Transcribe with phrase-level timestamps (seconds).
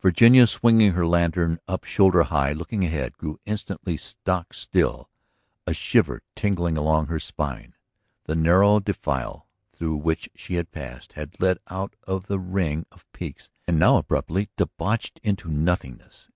[0.00, 5.10] Virginia swinging her lantern up shoulder high, looking ahead, grew instantly stock still,
[5.66, 7.74] a shiver tingling along her spine.
[8.26, 13.10] The narrow defile through which she had passed had led out of the ring of
[13.10, 16.28] peaks and now abruptly debouched into nothingness.